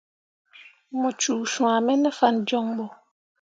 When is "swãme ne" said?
1.53-2.09